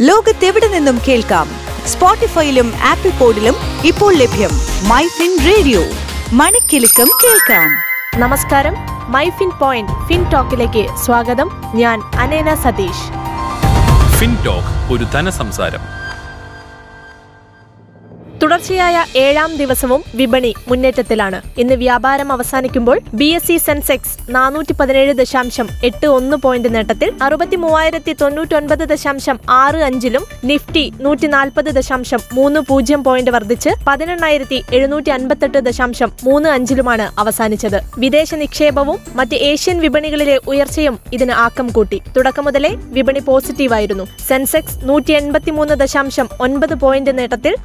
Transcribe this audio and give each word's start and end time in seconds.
ലോകത്തെവിടെ 0.00 0.68
നിന്നും 0.68 1.00
കേൾക്കാം? 1.08 1.48
സ്പോട്ടിഫൈയിലും 1.86 2.72
ആപ്പിൾ 2.84 3.10
പോഡിലും 3.10 3.54
ഇപ്പോൾ 3.84 4.14
ലഭ്യം 4.14 4.50
മൈഫിൻ 4.88 5.38
റേഡിയോ. 5.46 5.80
മണിക്കിലുക്കം 6.32 7.08
കേൾക്കാം. 7.24 7.70
നമസ്കാരം. 8.20 8.74
മൈഫിൻ 9.08 9.50
പോയിന്റ് 9.60 9.92
ഫിൻ 10.06 10.30
ടോക്കിലേക്ക് 10.30 10.96
സ്വാഗതം. 11.04 11.50
ഞാൻ 11.74 12.02
അനേന 12.14 12.54
സതീഷ്. 12.54 13.10
ഫിൻടോക്ക് 14.18 14.92
ഒരു 14.92 15.04
ധനസംസാരം. 15.04 15.97
തുടർച്ചയായ 18.42 19.04
ഏഴാം 19.16 19.56
ദിവസവും 19.56 20.04
വിപണി 20.14 20.54
മുന്നേറ്റത്തിലാണ്. 20.68 21.42
ഇന്ന് 21.58 21.74
വ്യാപാരം 21.74 22.32
അവസാനിക്കുമ്പോൾ 22.32 23.00
ബി 23.14 23.24
എസ് 23.24 23.46
സി 23.46 23.56
സെൻസെക്സ് 23.56 24.18
നാനൂറ്റി 24.30 24.72
പതിനേഴ് 24.72 25.12
ദശാംശം 25.12 25.68
എട്ട് 25.84 26.06
ഒന്ന് 26.06 26.36
പോയിന്റ് 26.36 26.74
നേട്ടത്തിൽ 26.74 27.12
അറുപത്തി 27.22 27.56
മൂവായിരത്തി 27.56 28.12
തൊണ്ണൂറ്റൊൻപത് 28.12 28.78
ദശാംശം 28.78 29.38
ആറ് 29.50 29.76
അഞ്ചിലും 29.76 30.24
നിഫ്റ്റി 30.44 30.92
നൂറ്റി 31.00 31.26
നാൽപ്പത് 31.26 31.64
ദശാംശം 31.64 32.20
മൂന്ന് 32.32 32.60
പൂജ്യം 32.60 33.04
പോയിന്റ് 33.04 33.30
വർദ്ധിച്ച് 33.30 33.70
പതിനെണ്ണായിരത്തി 33.86 34.62
എഴുന്നൂറ്റി 34.72 35.10
അൻപത്തെട്ട് 35.10 35.58
ദശാംശം 35.58 36.12
മൂന്ന് 36.24 36.48
അഞ്ചിലുമാണ് 36.48 37.20
അവസാനിച്ചത്. 37.20 37.80
വിദേശ 37.98 38.34
നിക്ഷേപവും 38.34 38.98
മറ്റ് 39.14 39.34
ഏഷ്യൻ 39.34 39.80
വിപണികളിലെ 39.80 40.40
ഉയർച്ചയും 40.48 40.98
ഇതിന് 41.12 41.32
ആക്കം 41.32 41.68
കൂട്ടി. 41.68 42.00
തുടക്കം 42.16 42.44
മുതലേ 42.44 42.76
വിപണി 42.76 43.18
പോസിറ്റീവായിരുന്നു. 43.18 44.06
സെൻസെക്സ് 44.28 44.78
നൂറ്റി 44.88 45.12
എൺപത്തിമൂന്ന് 45.12 45.74
ദശാംശം 45.74 46.28
ഒൻപത് 46.40 46.74
പോയിന്റ് 46.74 47.18
നേട്ടത്തിൽ 47.18 47.56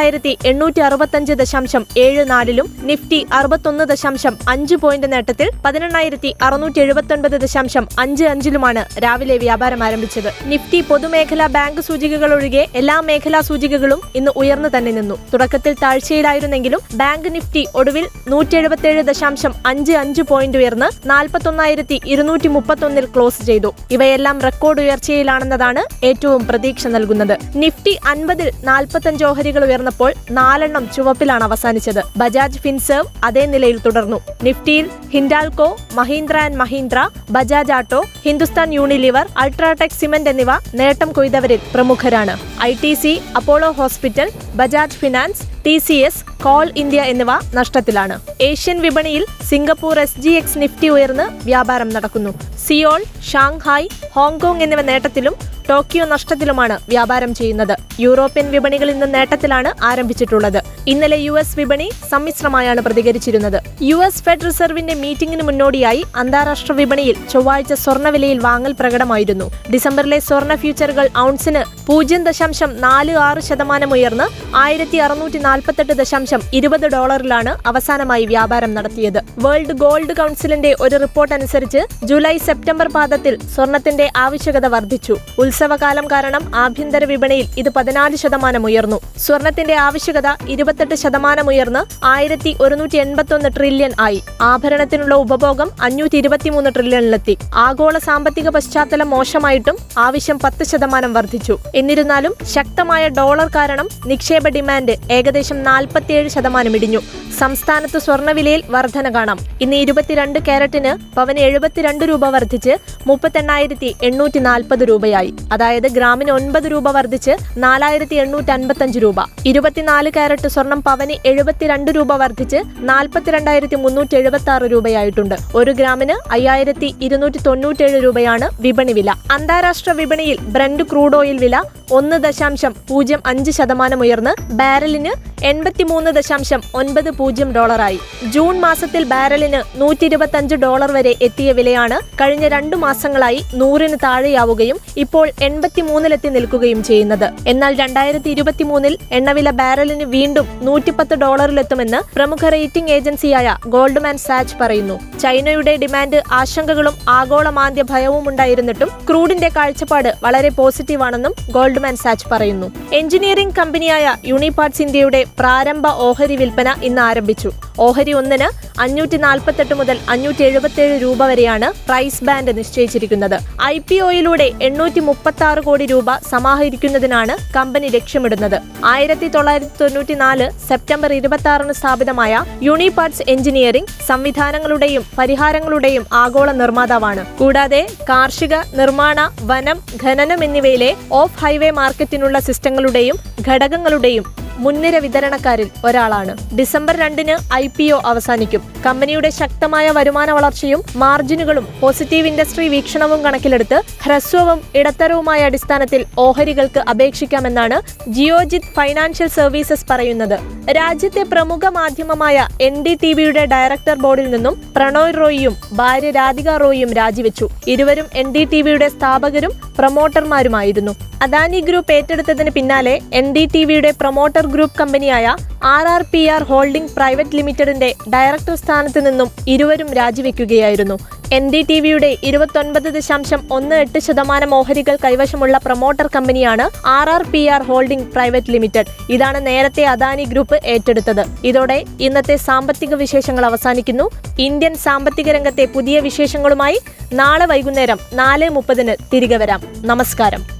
അറുപത്തിരണ്ടായിരത്തി 0.00 0.48
എണ്ണൂറ്റി 0.48 0.80
അറുപത്തഞ്ച് 0.80 1.32
ദശാംശം 1.40 1.82
ഏഴ് 2.04 2.22
നാലിലും 2.30 2.66
നിഫ്റ്റി 2.88 3.18
അറുപത്തൊന്ന് 3.38 3.84
ദശാംശം 3.90 4.34
അഞ്ച് 4.48 4.76
പോയിന്റ് 4.82 5.08
നേട്ടത്തിൽ 5.12 5.48
പതിനെണ്ണായിരത്തി 5.64 6.30
അറുന്നൂറ്റി 6.46 6.80
എഴുപത്തൊൻപത് 6.84 7.36
ദശാംശം 7.44 7.84
അഞ്ച് 7.98 8.24
അഞ്ചിലുമാണ് 8.24 8.82
രാവിലെ 9.04 9.36
വ്യാപാരം 9.44 9.80
ആരംഭിച്ചത്. 9.86 10.30
നിഫ്റ്റി 10.52 10.80
പൊതുമേഖലാ 10.90 11.46
ബാങ്ക് 11.56 11.80
സൂചികകൾ 11.88 12.32
ഒഴികെ 12.36 12.62
എല്ലാ 12.80 12.96
മേഖലാ 13.08 13.40
സൂചികകളും 13.40 14.00
ഇന്ന് 14.14 14.32
ഉയർന്നു 14.42 14.70
തന്നെ 14.76 14.92
നിന്നു. 14.98 15.16
തുടക്കത്തിൽ 15.32 15.76
താഴ്ചയിലായിരുന്നെങ്കിലും 15.82 16.80
ബാങ്ക് 17.02 17.28
നിഫ്റ്റി 17.36 17.64
ഒടുവിൽ 17.74 18.06
നൂറ്റി 18.28 18.56
എഴുപത്തിയേഴ് 18.60 19.04
ദശാംശം 19.10 19.54
അഞ്ച് 19.66 19.96
അഞ്ച് 20.02 20.24
പോയിന്റ് 20.32 20.60
ഉയർന്ന് 20.62 20.90
നാൽപ്പത്തൊന്നായിരത്തി 21.12 21.98
ഇരുന്നൂറ്റി 22.14 22.50
മുപ്പത്തൊന്നിൽ 22.56 23.08
ക്ലോസ് 23.16 23.40
ചെയ്തു. 23.50 23.72
ഇവയെല്ലാം 23.90 24.38
റെക്കോർഡ് 24.48 24.82
ഉയർച്ചയിലാണെന്നതാണ് 24.86 25.84
ഏറ്റവും 26.04 26.42
പ്രതീക്ഷ 26.46 26.86
നൽകുന്നത്. 26.96 27.36
നിഫ്റ്റി 27.64 27.96
അൻപതിൽ 28.14 28.50
നാൽപ്പത്തഞ്ച് 28.70 29.24
ഓഹരികൾ 29.30 29.62
ഉയർന്നപ്പോൾ 29.90 30.12
നാലെണ്ണം 30.38 30.84
ചുവപ്പിലാണ് 30.94 31.44
അവസാനിച്ചത്. 31.48 32.02
ബജാജ് 32.20 32.60
ഫിൻസേവ് 32.64 33.06
അതേ 33.26 33.44
നിലയിൽ 33.54 33.78
തുടർന്നു. 33.86 34.18
നിഫ്റ്റിയിൽ 34.46 34.86
Hindalco 35.14 35.68
Mahindra 35.98 36.36
and 36.46 36.58
Mahindra 36.62 36.98
Bajaj 37.36 37.74
Auto 37.78 38.00
Hindustan 38.26 38.68
Unilever 38.78 39.26
UltraTech 39.42 39.98
Cement 40.00 40.30
എന്നിവ 40.32 40.50
നേട്ടം 40.80 41.10
കൊയ്തവരിൽ 41.18 41.60
പ്രമുഖരാണ്. 41.74 42.34
I 42.70 42.72
T 42.82 42.92
C 43.02 43.12
Apollo 43.38 43.70
Hospital 43.80 44.30
Bajaj 44.60 44.98
Finance 45.02 45.42
T 45.66 45.74
C 45.86 45.96
S 46.08 46.22
Coal 46.44 46.66
India 46.82 47.00
എന്നിവ 47.12 47.32
നഷ്ടത്തിലാണ്. 47.58 48.14
ഏഷ്യൻ 48.48 48.78
വിപണിയിൽ 48.84 49.24
Singapore 49.50 49.96
S 50.04 50.20
G 50.24 50.32
X 50.40 50.58
Nifty 50.62 50.88
ഉയർന്ന് 50.94 51.26
വ്യാപാരം 51.48 51.90
നടക്കുന്നു. 51.96 52.32
സിയോൾ 52.66 53.02
ഷാങ്ഹായ് 53.30 53.88
ഹോങ്കോങ് 54.16 54.62
എന്നിവ 54.66 54.82
നേട്ടത്തിലും 54.90 55.34
ടോക്കിയോ 55.70 56.04
നഷ്ടത്തിലുമാണ് 56.04 56.76
വ്യാപാരം 56.88 57.34
ചെയ്യുന്നത്. 57.34 57.74
യൂറോപ്യൻ 58.00 58.50
വിപണികളിൽ 58.50 58.92
നിന്ന് 58.92 59.14
നേട്ടത്തിലാണ് 59.14 59.70
ആരംഭിച്ചിട്ടുള്ളത്. 59.84 60.60
ഇന്നലെ 60.86 61.16
യു 61.16 61.32
എസ് 61.32 61.56
വിപണി 61.58 61.90
സമ്മിശ്രമായാണ് 62.10 62.80
പ്രതികരിച്ചിരുന്നത്. 62.80 63.58
യു 63.82 63.96
എസ് 63.96 64.22
ഫെഡ് 64.22 64.46
റിസർവിന്റെ 64.46 64.94
മീറ്റിംഗിന് 64.94 65.42
മുന്നോടിയായി 65.42 66.04
അന്താരാഷ്ട്ര 66.16 66.72
വിപണിയിൽ 66.72 67.16
ചൊവ്വാഴ്ച 67.30 67.72
സ്വർണവിലയിൽ 67.72 68.38
വാങ്ങൽ 68.38 68.72
പ്രകടമായിരുന്നു. 68.80 69.46
ഡിസംബറിലെ 69.72 70.18
സ്വർണ 70.18 70.54
ഫ്യൂച്ചറുകൾ 70.54 71.08
ഔൺസിന് 71.18 71.62
പൂജ്യം 71.86 72.24
ദശാംശം 72.24 72.80
നാല് 72.80 73.14
ആറ് 73.26 73.40
ശതമാനം 73.40 73.92
ഉയർന്ന് 73.92 74.56
ആയിരത്തി 74.56 74.98
അറുന്നൂറ്റി 74.98 75.38
നാൽപ്പത്തെട്ട് 75.38 75.92
ദശാംശം 75.92 76.40
ഇരുപത് 76.54 76.86
ഡോളറിലാണ് 76.86 77.54
അവസാനമായി 77.68 78.26
വ്യാപാരം 78.26 78.74
നടത്തിയത്. 78.74 79.20
വേൾഡ് 79.38 79.76
ഗോൾഡ് 79.84 80.16
കൗൺസിലിന്റെ 80.16 80.76
ഒരു 80.80 80.96
റിപ്പോർട്ട് 80.96 81.34
അനുസരിച്ച് 81.34 81.78
ജൂലൈ 82.04 82.38
സെപ്റ്റംബർ 82.38 82.88
പാദത്തിൽ 82.88 83.36
സ്വർണത്തിന്റെ 83.54 84.08
ആവശ്യകത 84.16 84.66
വർദ്ധിച്ചു. 84.66 85.16
ഉത്സവകാലം 85.60 86.06
കാരണം 86.06 86.42
ആഭ്യന്തര 86.56 87.04
വിപണിയിൽ 87.04 87.46
ഇത് 87.58 87.68
പതിനാല് 87.76 88.16
ശതമാനം 88.16 88.62
ഉയർന്നു. 88.66 88.98
സ്വർണത്തിന്റെ 89.24 89.74
ആവശ്യകത 89.86 90.28
ഇരുപത്തെട്ട് 90.48 90.94
ശതമാനം 90.94 91.46
ഉയർന്ന് 91.48 91.82
ആയിരത്തി 92.04 92.56
ഒരുന്നൂറ്റി 92.60 92.98
എൺപത്തൊന്ന് 92.98 93.48
ട്രില്യൺ 93.56 93.92
ആയി. 94.00 94.20
ആഭരണത്തിനുള്ള 94.40 95.14
ഉപഭോഗം 95.14 95.70
അഞ്ഞൂറ്റി 95.82 96.16
ഇരുപത്തിമൂന്ന് 96.18 96.70
ട്രില്യണിലെത്തി 96.76 97.34
ആഗോള 97.64 97.98
സാമ്പത്തിക 97.98 98.48
പശ്ചാത്തലം 98.48 99.10
മോശമായിട്ടും 99.10 99.76
ആവശ്യം 99.98 100.38
പത്ത് 100.44 100.64
ശതമാനം 100.64 101.12
വർദ്ധിച്ചു. 101.14 101.56
എന്നിരുന്നാലും 101.74 102.34
ശക്തമായ 102.54 103.08
ഡോളർ 103.18 103.50
കാരണം 103.56 103.88
നിക്ഷേപ 104.06 104.48
ഡിമാൻഡ് 104.48 104.96
ഏകദേശം 105.12 105.60
നാൽപ്പത്തിയേഴ് 105.68 106.30
ശതമാനം 106.36 106.74
ഇടിഞ്ഞു. 106.76 107.02
സംസ്ഥാനത്ത് 107.40 107.98
സ്വർണവിലയിൽ 107.98 108.62
വർധന 108.70 109.14
കാണാം. 109.14 109.38
ഇന്ന് 109.60 109.76
ഇരുപത്തിരണ്ട് 109.76 110.38
ക്യാരറ്റിന് 110.38 110.94
പവന് 111.16 111.38
എഴുപത്തിരണ്ട് 111.48 112.04
രൂപ 112.04 112.24
വർദ്ധിച്ച് 112.28 112.74
മുപ്പത്തെണ്ണായിരത്തി 113.06 113.90
എണ്ണൂറ്റി 114.02 114.40
നാൽപ്പത് 114.48 114.82
രൂപയായി. 114.88 115.30
അതായത് 115.52 115.88
ഗ്രാമിന് 115.88 116.30
ഒൻപത് 116.30 116.66
രൂപ 116.72 116.90
വർദ്ധിച്ച് 116.90 117.36
നാലായിരത്തി 117.58 118.14
എണ്ണൂറ്റി 118.14 118.50
അൻപത്തഞ്ച് 118.50 118.98
രൂപ. 118.98 119.16
ഇരുപത്തിനാല് 119.46 120.10
കാരറ്റ് 120.16 120.48
സ്വർണം 120.48 120.82
പവന് 120.82 121.16
എഴുപത്തിരണ്ട് 121.26 121.90
രൂപ 121.90 122.12
വർദ്ധിച്ച് 122.12 122.62
നാൽപ്പത്തിരണ്ടായിരത്തി 122.78 123.74
മുന്നൂറ്റി 123.74 124.16
എഴുപത്തി 124.16 124.50
ആറ് 124.50 124.62
രൂപയായിട്ടുണ്ട്. 124.62 125.36
ഒരു 125.54 125.70
ഗ്രാമിന് 125.70 126.32
അയ്യായിരത്തി 126.32 126.94
ഇരുന്നൂറ്റി 127.00 127.38
തൊണ്ണൂറ്റേഴ് 127.38 128.04
രൂപയാണ് 128.04 128.48
വിപണി 128.60 128.92
വില. 128.92 129.10
അന്താരാഷ്ട്ര 129.30 129.92
വിപണിയിൽ 129.92 130.38
ബ്രണ്ട് 130.40 130.82
ക്രൂഡ് 130.82 131.16
ഓയിൽ 131.16 131.36
വില 131.36 131.62
ഒന്ന് 131.90 132.16
ദശാംശം 132.16 132.74
പൂജ്യം 132.88 133.20
അഞ്ച് 133.26 133.50
ശതമാനം 133.50 134.00
ഉയർന്ന് 134.00 134.52
ബാരലിന് 134.52 135.12
എൺപത്തിമൂന്ന് 135.44 136.10
ദശാംശം 136.10 136.62
ഒൻപത് 136.74 137.10
പൂജ്യം 137.10 137.52
ഡോളറായി. 137.52 137.98
ജൂൺ 138.30 138.60
മാസത്തിൽ 138.60 139.04
ബാരലിന് 139.04 139.80
നൂറ്റി 139.80 140.04
ഇരുപത്തഞ്ച് 140.04 140.54
ഡോളർ 140.54 140.92
വരെ 140.92 141.14
എത്തിയ 141.22 141.52
വിലയാണ് 141.52 142.00
കഴിഞ്ഞ 142.20 142.48
രണ്ടു 142.48 142.76
മാസങ്ങളായി 142.76 143.44
നൂറിന് 143.54 143.96
താഴെയാവുകയും 144.04 144.78
ഇപ്പോൾ 144.96 145.30
എൺപത്തിമൂന്നിലെത്തി 145.42 146.28
നിൽക്കുകയും 146.28 146.84
ചെയ്യുന്നത്. 146.84 147.26
എന്നാൽ 147.46 147.74
രണ്ടായിരത്തി 147.80 148.30
ഇരുപത്തിമൂന്നിൽ 148.30 148.98
എണ്ണവില 149.12 149.50
ബാരലിന് 149.50 150.04
വീണ്ടും 150.04 150.46
നൂറ്റിപ്പത്ത് 150.62 151.14
ഡോളറിലെത്തുമെന്ന് 151.14 152.00
പ്രമുഖ 152.16 152.48
റേറ്റിംഗ് 152.48 152.90
ഏജൻസിയായ 152.90 153.56
ഗോൾഡ്മാൻ 153.66 154.18
സാച്ച് 154.18 154.56
പറയുന്നു. 154.60 154.96
ചൈനയുടെ 155.20 155.76
ഡിമാൻഡ് 155.76 156.22
ആശങ്കകളും 156.32 156.94
ആഗോള 157.08 157.48
മാന്ദ്യ 157.48 157.84
ഭയവും 157.90 158.28
ഉണ്ടായിരുന്നിട്ടും 158.28 158.90
ക്രൂഡിന്റെ 159.08 159.50
കാഴ്ചപ്പാട് 159.56 160.10
വളരെ 160.22 160.48
പോസിറ്റീവാണെന്നും 160.48 161.34
ഗോൾഡ്മാൻ 161.52 161.96
സാച്ച് 161.96 162.28
പറയുന്നു. 162.32 162.70
എഞ്ചിനീയറിംഗ് 162.92 163.56
കമ്പനിയായ 163.58 164.14
യൂണിപാർട്സ് 164.26 164.82
ഇന്ത്യയുടെ 164.82 165.24
പ്രാരംഭ 165.38 165.86
ഓഹരി 165.86 166.36
വിൽപ്പന 166.36 166.74
ഇന്ന് 166.82 167.02
ആരംഭിച്ചു. 167.02 167.52
ഓഹരി 167.86 168.12
ഒന്നിന് 168.20 168.48
അഞ്ഞൂറ്റി 168.84 169.16
നാൽപ്പത്തെട്ട് 169.24 169.74
മുതൽ 169.80 169.96
അഞ്ഞൂറ്റി 170.12 170.42
എഴുപത്തിയേഴ് 170.48 170.96
രൂപ 171.02 171.26
വരെയാണ് 171.30 171.68
പ്രൈസ് 171.88 172.24
ബാൻഡ് 172.24 172.52
നിശ്ചയിച്ചിരിക്കുന്നത്. 172.58 173.36
ഐ 173.64 173.76
പി 173.88 173.96
ഒയിലൂടെ 174.06 174.48
എണ്ണൂറ്റി 174.68 175.00
മുപ്പത്തി 175.08 175.44
ആറ് 175.48 175.60
കോടി 175.68 175.86
രൂപ 175.92 176.16
സമാഹരിക്കുന്നതിനാണ് 176.32 177.36
കമ്പനി 177.56 177.88
ലക്ഷ്യമിടുന്നത്. 177.96 178.58
ആയിരത്തി 178.92 179.28
തൊള്ളായിരത്തി 179.36 179.76
തൊണ്ണൂറ്റി 179.82 180.14
നാല് 180.24 180.46
സെപ്റ്റംബർ 180.68 181.12
ഇരുപത്തി 181.12 181.48
ആറിന് 181.48 181.74
സ്ഥാപിതമായ 181.80 182.42
യൂണിപാർട്സ് 182.68 183.24
എഞ്ചിനീയറിംഗ് 183.34 183.92
സംവിധാനങ്ങളുടെയും 184.08 185.04
പരിഹാരങ്ങളുടെയും 185.18 186.04
ആഗോള 186.22 186.50
നിർമ്മാതാവാണ്. 186.62 187.24
കൂടാതെ 187.40 187.82
കാർഷിക 188.10 188.54
നിർമ്മാണ 188.80 189.18
വനം 189.52 189.78
ഖനനം 190.04 190.44
എന്നിവയിലെ 190.48 190.90
ഓഫ് 191.22 191.38
ഹൈവേ 191.44 191.70
മാർക്കറ്റിനുള്ള 191.80 192.38
സിസ്റ്റങ്ങളുടെയും 192.48 193.18
ഘടകങ്ങളുടെയും 193.48 194.26
മുൻനിര 194.64 194.96
വിതരണക്കാരിൽ 195.04 195.68
ഒരാളാണ്. 195.86 196.32
ഡിസംബർ 196.58 196.96
രണ്ടിന് 196.96 197.34
ഐ 197.54 197.66
പി 197.76 197.86
ഒ 197.92 197.98
അവസാനിക്കും. 198.10 198.62
കമ്പനിയുടെ 198.86 199.30
ശക്തമായ 199.30 199.90
വരുമാന 199.90 200.30
വളർച്ചയും 200.30 200.82
മാർജിനുകളും 200.96 201.66
പോസിറ്റീവ് 201.80 202.28
ഇൻഡസ്ട്രി 202.30 202.68
വീക്ഷണവും 202.68 203.24
കണക്കിലെടുത്ത് 203.24 203.78
ഹ്രസ്വവും 204.04 204.60
ഇടത്തരവുമായ 204.74 205.40
അടിസ്ഥാനത്തിൽ 205.42 206.04
ഓഹരികൾക്ക് 206.18 206.80
അപേക്ഷിക്കാമെന്നാണ് 206.92 207.78
ജിയോജിത് 208.08 208.70
ഫൈനാൻഷ്യൽ 208.76 209.28
സർവീസസ് 209.28 209.86
പറയുന്നത്. 209.90 210.36
രാജ്യത്തെ 210.78 211.22
പ്രമുഖ 211.22 211.66
മാധ്യമമായ 211.78 212.46
എൻ 212.60 212.82
ഡി 212.82 212.94
ടി 213.02 213.12
വിയുടെ 213.12 213.44
ഡയറക്ടർ 213.44 213.96
ബോർഡിൽ 214.04 214.30
നിന്നും 214.30 214.56
പ്രണോയ് 214.76 215.14
റോയിയും 215.20 215.56
ഭാര്യ 215.72 216.10
രാധിക 216.10 216.50
റോയിയും 216.56 216.92
രാജിവെച്ചു. 216.92 217.48
ഇരുവരും 217.66 218.06
എൻ 218.14 218.32
ഡി 218.32 218.44
ടി 218.44 218.62
വിയുടെ 218.62 218.88
സ്ഥാപകരും 218.88 219.52
പ്രൊമോട്ടർമാരുമായിരുന്നു. 219.78 220.94
അദാനി 221.22 221.60
ഗ്രൂപ്പ് 221.60 221.92
ഏറ്റെടുത്തതിന് 221.92 222.50
പിന്നാലെ 222.50 223.00
എൻ 223.12 223.26
ഡി 223.34 223.44
ടി 223.54 223.64
വിയുടെ 223.64 223.90
പ്രൊമോട്ടർ 224.00 224.46
ഗ്രൂപ്പ് 224.50 224.78
കമ്പനിയായ 224.80 225.36
R 225.64 225.86
R 225.88 226.04
P 226.12 226.26
R 226.26 226.42
holding 226.42 226.90
private 226.96 227.36
ലിമിറ്റഡിന്റെ 227.36 227.94
ഡയറക്ടർ 228.14 228.54
സ്ഥാനത്ത് 228.54 229.06
നിന്നും 229.06 229.30
ഇരുവരും 229.48 229.94
രാജിവെക്കുകയായിരുന്നു. 229.94 230.98
എൻ 231.32 231.52
ഡി 231.52 231.62
ടി 231.62 231.80
വിയുടെ 231.80 232.16
ഇരുപത്തൊൻപത് 232.24 232.82
ദശാംശം 232.82 233.48
ഒന്ന് 233.52 233.76
എട്ട് 233.76 233.98
ശതമാനം 233.98 234.54
ഓഹരികൾ 234.54 234.96
കൈവശമുള്ള 235.04 235.58
പ്രൊമോട്ടർ 235.58 236.06
കമ്പനിയാണ് 236.16 236.70
R 236.86 237.10
R 237.10 237.22
P 237.22 237.46
R 237.46 237.62
holding 237.62 238.12
private 238.12 238.50
limited. 238.50 238.86
ഇതാണ് 239.10 239.46
നേരത്തെ 239.46 239.84
അദാനി 239.84 240.24
ഗ്രൂപ്പ് 240.24 240.60
ഏറ്റെടുത്തത്. 240.64 241.24
ഇതോടെ 241.44 241.84
ഇന്നത്തെ 242.00 242.36
സാമ്പത്തിക 242.36 242.94
വിശേഷങ്ങൾ 242.94 243.46
അവസാനിക്കുന്നു. 243.46 244.10
ഇന്ത്യൻ 244.38 244.74
സാമ്പത്തിക 244.74 245.30
രംഗത്തെ 245.30 245.64
പുതിയ 245.64 246.00
വിശേഷങ്ങളുമായി 246.00 246.80
നാളെ 247.12 247.46
വൈകുന്നേരം 247.46 247.98
നാല് 248.12 248.50
മുപ്പതിന് 248.50 248.96
തിരികെ 249.14 249.36
വരാം. 249.36 249.62
നമസ്കാരം. 249.82 250.59